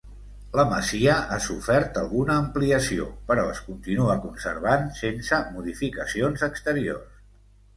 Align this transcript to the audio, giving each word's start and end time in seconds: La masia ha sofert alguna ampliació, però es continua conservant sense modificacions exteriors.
La 0.59 0.63
masia 0.69 1.17
ha 1.33 1.35
sofert 1.47 1.99
alguna 2.01 2.37
ampliació, 2.43 3.05
però 3.27 3.43
es 3.51 3.61
continua 3.67 4.17
conservant 4.27 4.89
sense 5.03 5.43
modificacions 5.59 6.49
exteriors. 6.49 7.25